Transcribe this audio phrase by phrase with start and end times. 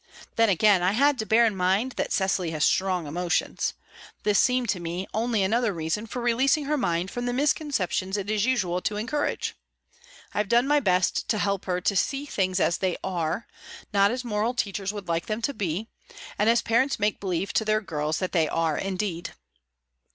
[0.35, 3.75] Then again, I had to bear in mind that Cecily has strong emotions.
[4.23, 8.27] This seemed to me only another reason for releasing her mind from the misconceptions it
[8.27, 9.53] is usual to encourage.
[10.33, 13.45] I have done my best to help her to see things as they are,
[13.93, 15.87] not as moral teachers would like them to be,
[16.35, 19.35] and as parents make believe to their girls that they are indeed."